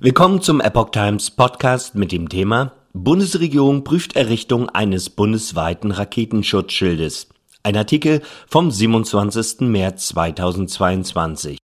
Willkommen 0.00 0.40
zum 0.40 0.60
Epoch 0.60 0.90
Times 0.90 1.32
Podcast 1.32 1.96
mit 1.96 2.12
dem 2.12 2.28
Thema 2.28 2.72
Bundesregierung 2.92 3.82
prüft 3.82 4.14
Errichtung 4.14 4.68
eines 4.68 5.10
bundesweiten 5.10 5.90
Raketenschutzschildes. 5.90 7.28
Ein 7.64 7.76
Artikel 7.76 8.22
vom 8.46 8.70
27. 8.70 9.62
März 9.62 10.06
2022. 10.10 11.58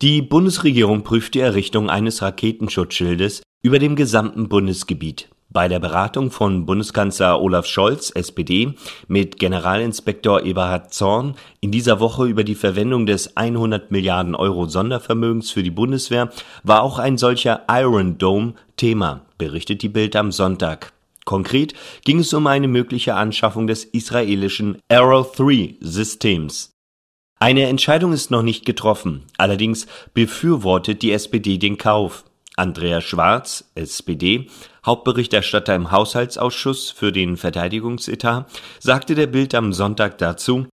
Die 0.00 0.22
Bundesregierung 0.22 1.04
prüft 1.04 1.34
die 1.34 1.40
Errichtung 1.40 1.90
eines 1.90 2.22
Raketenschutzschildes 2.22 3.42
über 3.62 3.78
dem 3.78 3.94
gesamten 3.94 4.48
Bundesgebiet. 4.48 5.28
Bei 5.52 5.68
der 5.68 5.80
Beratung 5.80 6.30
von 6.30 6.64
Bundeskanzler 6.64 7.38
Olaf 7.38 7.66
Scholz, 7.66 8.08
SPD, 8.08 8.72
mit 9.06 9.38
Generalinspektor 9.38 10.44
Eberhard 10.44 10.94
Zorn 10.94 11.34
in 11.60 11.70
dieser 11.70 12.00
Woche 12.00 12.24
über 12.24 12.42
die 12.42 12.54
Verwendung 12.54 13.04
des 13.04 13.36
100 13.36 13.90
Milliarden 13.90 14.34
Euro 14.34 14.66
Sondervermögens 14.66 15.50
für 15.50 15.62
die 15.62 15.70
Bundeswehr 15.70 16.30
war 16.62 16.82
auch 16.82 16.98
ein 16.98 17.18
solcher 17.18 17.64
Iron 17.68 18.16
Dome 18.16 18.54
Thema, 18.78 19.26
berichtet 19.36 19.82
die 19.82 19.90
Bild 19.90 20.16
am 20.16 20.32
Sonntag. 20.32 20.94
Konkret 21.26 21.74
ging 22.06 22.20
es 22.20 22.32
um 22.32 22.46
eine 22.46 22.66
mögliche 22.66 23.14
Anschaffung 23.14 23.66
des 23.66 23.84
israelischen 23.84 24.78
Arrow 24.88 25.30
3 25.36 25.74
Systems. 25.80 26.70
Eine 27.38 27.66
Entscheidung 27.66 28.14
ist 28.14 28.30
noch 28.30 28.42
nicht 28.42 28.64
getroffen, 28.64 29.24
allerdings 29.36 29.86
befürwortet 30.14 31.02
die 31.02 31.12
SPD 31.12 31.58
den 31.58 31.76
Kauf. 31.76 32.24
Andreas 32.56 33.04
Schwarz, 33.04 33.70
SPD, 33.74 34.48
Hauptberichterstatter 34.84 35.74
im 35.74 35.90
Haushaltsausschuss 35.90 36.90
für 36.90 37.12
den 37.12 37.36
Verteidigungsetat, 37.36 38.46
sagte 38.78 39.14
der 39.14 39.26
Bild 39.26 39.54
am 39.54 39.72
Sonntag 39.72 40.18
dazu, 40.18 40.66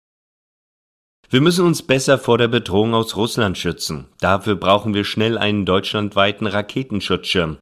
wir 1.32 1.42
müssen 1.42 1.66
uns 1.66 1.84
besser 1.84 2.18
vor 2.18 2.40
der 2.40 2.48
Bedrohung 2.48 2.96
aus 2.96 3.16
Russland 3.16 3.56
schützen. 3.56 4.08
Dafür 4.20 4.56
brauchen 4.56 4.96
wir 4.96 5.04
schnell 5.04 5.38
einen 5.38 5.64
deutschlandweiten 5.64 6.48
Raketenschutzschirm. 6.48 7.58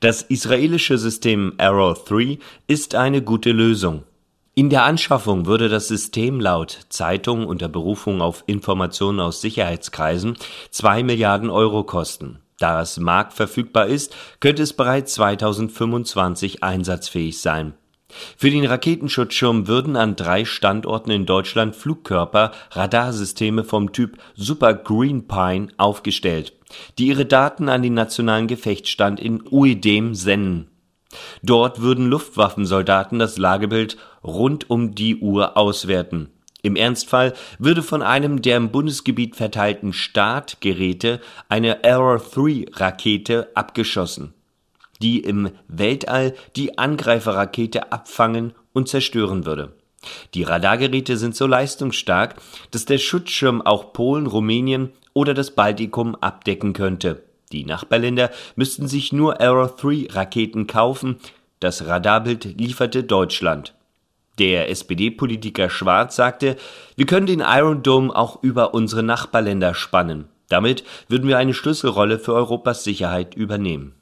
Das 0.00 0.20
israelische 0.20 0.98
System 0.98 1.54
Arrow 1.56 2.04
3 2.04 2.38
ist 2.66 2.94
eine 2.94 3.22
gute 3.22 3.52
Lösung. 3.52 4.02
In 4.54 4.68
der 4.68 4.84
Anschaffung 4.84 5.46
würde 5.46 5.70
das 5.70 5.88
System 5.88 6.40
laut 6.40 6.86
Zeitung 6.90 7.46
unter 7.46 7.68
Berufung 7.68 8.20
auf 8.20 8.44
Informationen 8.46 9.20
aus 9.20 9.40
Sicherheitskreisen 9.40 10.36
zwei 10.70 11.02
Milliarden 11.02 11.48
Euro 11.48 11.84
kosten. 11.84 12.40
Da 12.58 12.80
es 12.80 12.98
marktverfügbar 12.98 13.86
ist, 13.86 14.16
könnte 14.40 14.62
es 14.62 14.72
bereits 14.72 15.14
2025 15.14 16.62
einsatzfähig 16.62 17.40
sein. 17.40 17.74
Für 18.36 18.50
den 18.50 18.64
Raketenschutzschirm 18.64 19.66
würden 19.66 19.96
an 19.96 20.16
drei 20.16 20.44
Standorten 20.44 21.10
in 21.10 21.26
Deutschland 21.26 21.76
Flugkörper 21.76 22.52
Radarsysteme 22.70 23.64
vom 23.64 23.92
Typ 23.92 24.18
Super 24.36 24.74
Green 24.74 25.26
Pine 25.26 25.68
aufgestellt, 25.76 26.54
die 26.98 27.08
ihre 27.08 27.26
Daten 27.26 27.68
an 27.68 27.82
den 27.82 27.94
nationalen 27.94 28.46
Gefechtsstand 28.46 29.20
in 29.20 29.42
Uedem 29.50 30.14
senden. 30.14 30.70
Dort 31.42 31.80
würden 31.82 32.08
Luftwaffensoldaten 32.08 33.18
das 33.18 33.38
Lagebild 33.38 33.96
rund 34.22 34.70
um 34.70 34.94
die 34.94 35.16
Uhr 35.16 35.56
auswerten 35.56 36.30
im 36.66 36.76
Ernstfall 36.76 37.32
würde 37.58 37.82
von 37.82 38.02
einem 38.02 38.42
der 38.42 38.56
im 38.56 38.70
Bundesgebiet 38.70 39.36
verteilten 39.36 39.92
Startgeräte 39.92 41.20
eine 41.48 41.84
Arrow-3-Rakete 41.84 43.48
abgeschossen, 43.54 44.34
die 45.00 45.20
im 45.20 45.50
Weltall 45.68 46.34
die 46.56 46.76
Angreiferrakete 46.76 47.92
abfangen 47.92 48.52
und 48.72 48.88
zerstören 48.88 49.46
würde. 49.46 49.72
Die 50.34 50.42
Radargeräte 50.42 51.16
sind 51.16 51.34
so 51.34 51.46
leistungsstark, 51.46 52.36
dass 52.70 52.84
der 52.84 52.98
Schutzschirm 52.98 53.62
auch 53.62 53.92
Polen, 53.92 54.26
Rumänien 54.26 54.92
oder 55.14 55.34
das 55.34 55.52
Baltikum 55.52 56.14
abdecken 56.16 56.72
könnte. 56.72 57.22
Die 57.52 57.64
Nachbarländer 57.64 58.30
müssten 58.56 58.88
sich 58.88 59.12
nur 59.12 59.40
Arrow-3-Raketen 59.40 60.66
kaufen, 60.66 61.16
das 61.60 61.86
Radarbild 61.86 62.58
lieferte 62.58 63.04
Deutschland. 63.04 63.72
Der 64.38 64.70
SPD-Politiker 64.70 65.70
Schwarz 65.70 66.16
sagte, 66.16 66.56
wir 66.94 67.06
können 67.06 67.26
den 67.26 67.40
Iron 67.40 67.82
Dome 67.82 68.14
auch 68.14 68.42
über 68.42 68.74
unsere 68.74 69.02
Nachbarländer 69.02 69.74
spannen. 69.74 70.28
Damit 70.48 70.84
würden 71.08 71.28
wir 71.28 71.38
eine 71.38 71.54
Schlüsselrolle 71.54 72.18
für 72.18 72.32
Europas 72.32 72.84
Sicherheit 72.84 73.34
übernehmen. 73.34 73.95